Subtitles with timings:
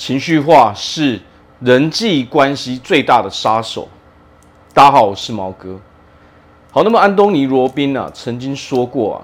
[0.00, 1.20] 情绪化是
[1.60, 3.86] 人际关系最大的杀手。
[4.72, 5.78] 大家好，我是毛哥。
[6.70, 9.20] 好，那么安东尼·罗宾啊曾经说过啊，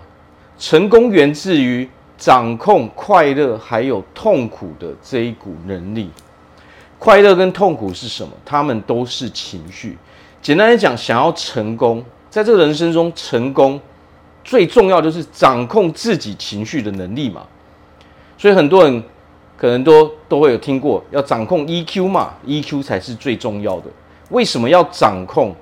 [0.58, 6.10] 成功源自于掌控快乐还有痛苦的这一股能力。
[6.98, 8.30] 快乐跟痛苦是什么？
[8.44, 9.96] 他们都是情绪。
[10.42, 13.80] 简单来讲，想要成功，在这个人生中成功，
[14.44, 17.46] 最重要就是掌控自己情绪的能力嘛。
[18.36, 19.02] 所以很多人。
[19.56, 23.86] 可能都都会有听过，要掌控 EQ 嘛，EQ 才是最重要的。
[24.30, 25.54] 为什么要掌控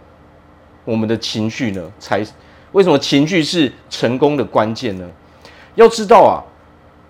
[0.85, 1.83] 我们的情绪呢？
[1.99, 2.25] 才
[2.73, 5.09] 为什么情绪是成功的关键呢？
[5.77, 6.43] 要知道啊，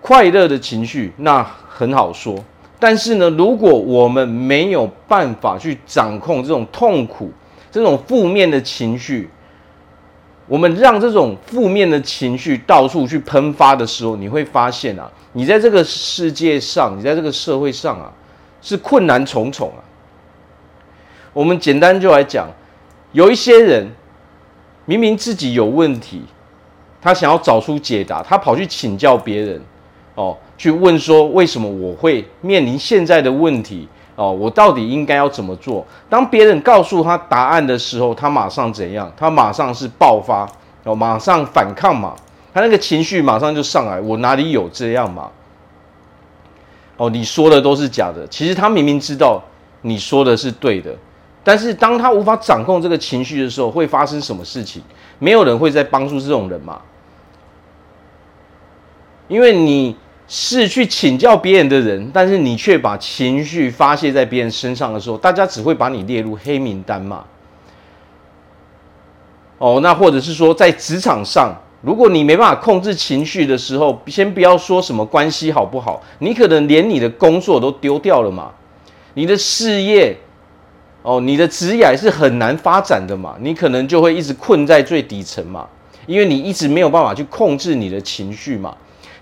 [0.01, 2.35] 快乐的情绪那很好说，
[2.79, 7.31] 但是呢，如果我们没有办法去掌控这种痛苦、
[7.71, 9.29] 这种负面的情绪，
[10.47, 15.11] 我们让这种负面的情绪到处去喷发的时候，你会发现啊。
[15.33, 18.13] 你在这个世界上，你在这个社会上啊，
[18.61, 19.83] 是困难重重啊。
[21.33, 22.47] 我们简单就来讲，
[23.11, 23.91] 有一些人
[24.85, 26.21] 明明自己有问题，
[27.01, 29.61] 他想要找出解答，他跑去请教别人，
[30.13, 35.85] 哦，去问说为什么我会面临现在的问题，哦，我到底应该要怎么做？
[36.09, 39.11] 当别人告诉他答案的时候，他马上怎样？
[39.17, 40.47] 他马上是爆发，
[40.83, 42.15] 哦，马上反抗嘛。
[42.53, 45.29] 他那个情绪马上就上来，我哪里有这样嘛？
[46.95, 48.25] 哦，你说的都是假的。
[48.27, 49.41] 其实他明明知道
[49.81, 50.95] 你说的是对的，
[51.43, 54.81] 但是当他无法掌控这个情绪的时候，会发生什么事情？
[55.19, 56.81] 没有人会再帮助这种人嘛？
[59.27, 59.97] 因为你
[60.27, 67.25] 是去请教别人的人，但是你却把情绪发泄在别人身上的时候，大家只会把你列入黑名单嘛？
[69.57, 71.55] 哦，那或者是说在职场上。
[71.81, 78.51] 如果你没办法控制情绪的时候，先不要说什么关系好不好，你可能连你的工作都丢掉了嘛，
[79.13, 80.17] 你的事业，
[81.03, 85.67] 哦，你的职业是很难发展的嘛，你可能就会一直困在最底层嘛，
[86.07, 88.75] 因为你一直没有办法去控制你的情绪嘛，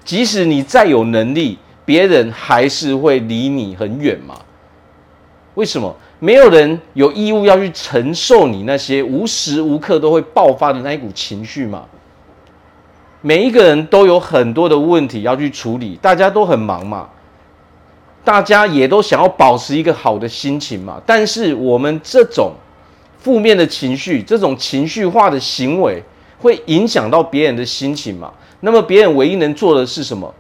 [0.04, 4.36] 即使你再有能力，别人还是会离你很远嘛。
[5.56, 5.96] 为什么？
[6.20, 11.84] 没有人有义务要去承受你那些无时无刻都会爆发的那一股情绪嘛。
[13.20, 17.10] 每一个人都有很多的问题要去处理，大家都很忙嘛，
[18.24, 21.02] 大家也都想要保持一个好的心情嘛。
[21.06, 22.54] 但是我们这种
[23.20, 26.02] 负面的情绪，这种情绪化的行为，
[26.40, 28.32] 会影响到别人的心情嘛。
[28.62, 30.34] 那么别人唯一能做的是什么？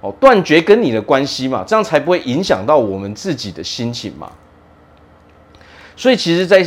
[0.00, 4.30] 哦，断绝跟你的关系嘛，这样才不会影响到我们自己的心情嘛。
[5.96, 6.62] 所以其实，在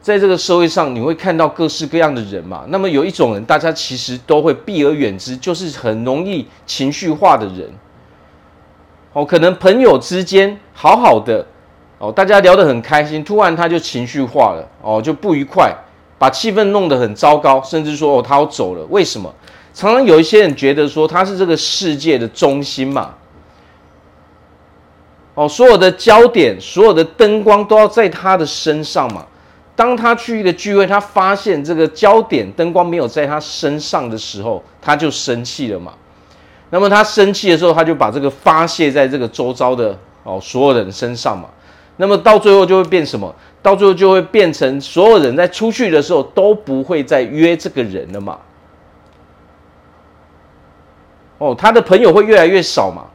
[0.00, 2.64] 在这个社会上，你会看到各式各样的人嘛。
[2.68, 7.70] 那么有一种人，大家其实都会避而远之，就是很容易情绪化的人。
[9.12, 11.46] 哦，可能朋友之间好好的，
[11.98, 15.72] 哦，大家聊得很开心，突然他就情绪化了，哦，就不愉快，
[16.22, 18.86] 把气氛弄得很糟糕，甚至说哦，他要走了。
[18.90, 19.34] 为什么？
[19.74, 23.14] 常常有一些人觉得说他是这个世界的中心嘛。
[25.34, 29.26] 哦，所有的焦点，所有的灯光都要在他的身上嘛。
[29.74, 35.92] 当他去一个聚会，他发现这个焦点灯光没有在他身上的时候，他就生气了嘛。
[36.70, 41.48] 那么他生气的时候，他就把这个发泄在这个周遭的哦所有人身上嘛。
[41.96, 43.34] 那么到最后就会变什么？
[43.62, 48.38] 到最后就会变成所有人在出去的时候都不会再约这个人了嘛。
[51.38, 53.06] 哦，他的朋友会越来越少嘛。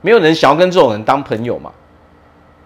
[0.00, 1.70] 没有人想要跟这种人当朋友嘛。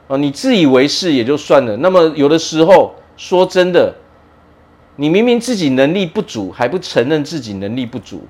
[0.07, 1.77] 哦，你自以为是也就算了。
[1.79, 2.95] 那么有的时候。
[3.17, 3.95] 说真的，
[4.97, 8.27] 你明明自己能力不足，还不承认自己能力不足，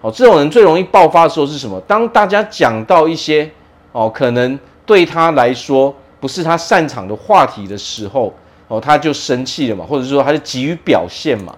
[0.00, 1.78] 哦，这种人最容易爆发的时候是什么？
[1.82, 3.50] 当大家讲到一些
[3.92, 5.94] 哦，可能对他来说
[6.26, 8.34] 不是他擅长的话题的时候，
[8.66, 11.54] 哦，他就生气了嘛，或者说他就急于表现嘛。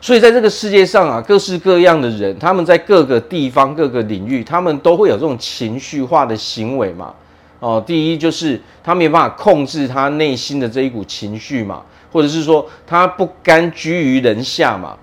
[0.00, 7.14] 所以在这个世界上啊，各式各样的人，他们在各个地方、各个领域，他们都会有这种情绪化的行为嘛。
[7.60, 14.98] 哦，第一就是他没办法控制他内心的这一股情绪嘛，或者是说他不甘居于人下嘛。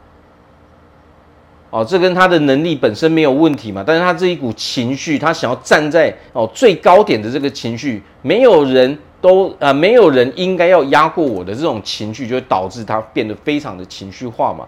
[1.69, 14.65] 哦，这跟他的能力本身没有问题嘛，但是他这一股情绪，他想要站在哦最高点的这个情绪，没有人都啊、没有人应该要压过我的这种情绪，就会导致他变得非常的情绪化嘛。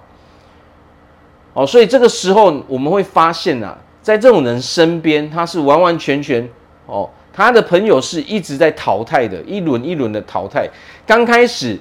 [1.53, 6.47] 哦，所以这个时候我们会发现啊，在这种人身边，他是完完全全
[6.87, 7.09] 哦。
[7.31, 10.67] 他的朋友是一直在淘汰的，一轮一轮的淘汰。
[11.05, 11.79] 刚开始，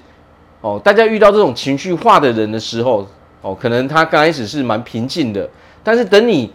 [0.60, 3.06] 哦，大家遇到这种情绪化的人的时候，
[3.46, 5.48] 哦，可能他刚开始是蛮平静的，
[5.84, 6.50] 但是等你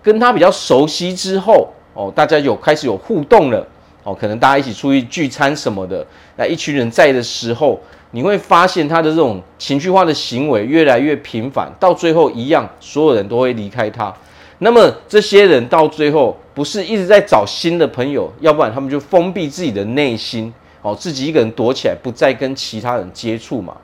[0.00, 3.66] 跟他比较熟悉之后，哦，大家有开始有互动了
[4.04, 6.06] 哦，可能大家一起出去聚餐什么的，
[6.36, 7.80] 那一群人在的时候，
[8.12, 14.14] 你会发现他的这种情绪化的行为越来越频繁，到最后一样，所有人都会离开他。
[14.58, 23.76] 那么这些人到最后不是一直在找新的朋友，要不然他们就封闭自己的内心，哦，自己一个人躲起来，不再跟其他人接触嘛。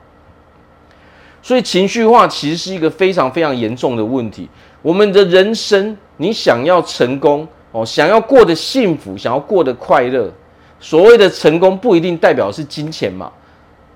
[1.43, 4.49] 所以情绪化其实是一个非常非常严重的问题。
[4.81, 10.31] 我们的人生，你想要成功哦，想要过得幸福，想要过得快乐，
[10.79, 13.29] 所谓的成功不一定代表是金钱嘛。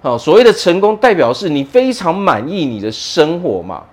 [0.01, 3.83] 好，所谓的成功代表是你非常满意你的生活嘛。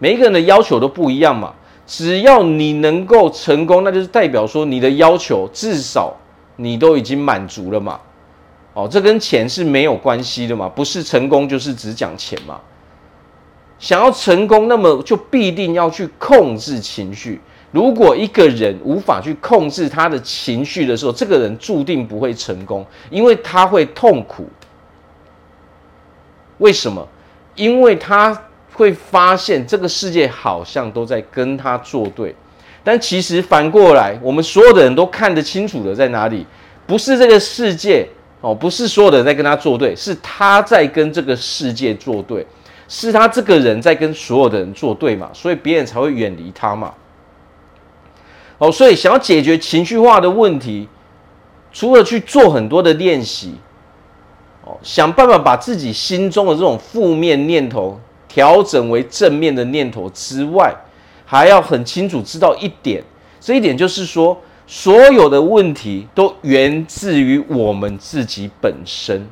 [0.00, 1.54] 每一个人的要求都不一样嘛。
[1.86, 6.12] 只要你能够成功，那就是代表说你的要求至少
[6.56, 8.00] 你都已经满足了嘛。
[8.74, 12.60] 哦，这跟钱是没有关系的嘛，不是成功就是只讲钱嘛。
[13.78, 17.40] 想要成功，那么就必定要去控制情绪。
[17.70, 24.48] 如果一个人无法去控制他的情绪的时候，这个人注定不会成功，因为他会痛苦。
[26.58, 27.06] 为什么？
[27.54, 28.42] 因为他。
[28.72, 32.34] 会发现这个世界好像都在跟他作对，
[32.84, 36.46] 但其实反过来，我们所有的人都看得清楚的在哪里？
[36.86, 38.06] 不是这个世界
[38.42, 42.46] 哦，不是所有的人在跟他作对，是他在跟这个世界作对，
[42.88, 46.92] 是他这个人在跟所有的人作对嘛，所以别人才会远离他嘛。
[48.58, 50.88] 哦，所以想要解决情绪化的问题，
[51.72, 53.54] 除了去做很多的练习，
[54.64, 57.98] 哦，想办法把自己心中的这种负面念头。
[58.28, 60.74] 调整为正面的念头之外，
[61.24, 63.02] 还要很清楚知道一点，
[63.40, 69.26] 这一点就是说，所有的问题都源自于我们自己本身。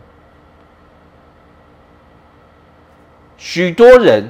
[3.44, 4.26] 许多人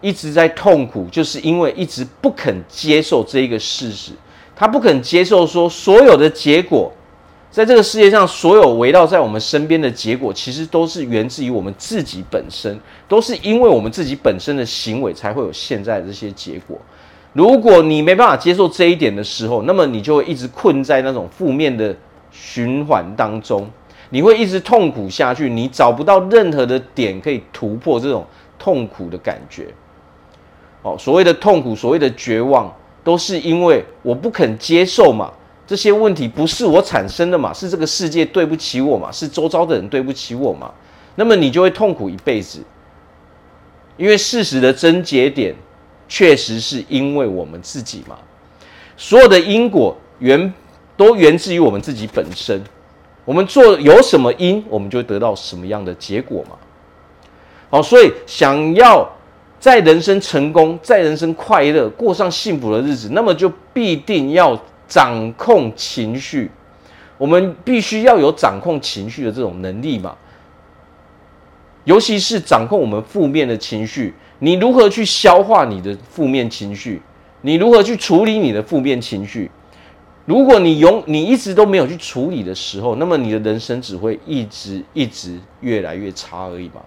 [0.00, 4.10] 一直在痛苦，就是因为一直不肯接受这一个事实，
[4.56, 6.92] 他不肯接受说所有的结果。
[7.52, 12.76] 在这个世界上，所有围绕在我们身边的结果，其实都是源自于我们自己本身，
[13.06, 16.76] 都是因为我们自己本身的行为，才会有现在的这些结果。
[17.34, 21.94] 如果你没办法接受这一点的时候，那么你就会一直困在那种负面的
[22.32, 23.70] 循环当中，
[24.10, 28.26] 你会一直痛苦下去，你找不到任何的点可以突破这种
[28.58, 29.68] 痛苦的感觉。
[30.82, 32.72] 哦，所谓的痛苦，所谓的绝望，
[33.02, 35.32] 都是因为我不肯接受嘛。
[35.66, 37.52] 这些问题不是我产生的嘛？
[37.52, 39.12] 是这个世界对不起我嘛？
[39.12, 40.72] 是周遭的人对不起我嘛？
[41.14, 42.60] 那么你就会痛苦一辈子，
[43.96, 45.54] 因为事实的症结点
[46.08, 48.16] 确实是因为我们自己嘛。
[48.96, 50.52] 所有的因果源
[50.96, 52.62] 都源自于我们自己本身。
[53.24, 56.56] 我们做有什么因，我们就得到什么样的结果嘛。
[57.70, 59.08] 好，所以想要
[59.58, 64.58] 在人生成功，在人生快乐，过上幸福的日子，那么就必定要。
[64.90, 66.50] 掌控情绪，
[67.18, 70.16] 我们必须要有掌控情绪的这种能力嘛。
[71.84, 77.02] 尤其是掌控我们负面的情绪，你如何去消化你的负面情绪？
[77.42, 79.50] 你如何去处理你的负面情绪？
[80.24, 86.80] 如果你永你一直都没有去处理的时候，那么你的人生只会一直一直越来越差而已嘛。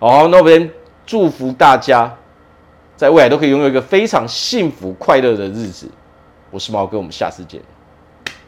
[0.00, 0.72] 好，那我们
[1.04, 2.10] 祝福大家，
[2.96, 5.86] 在未来都可以拥有一个非常幸福快乐的日子。
[6.50, 7.60] 我是毛哥，我们下次见。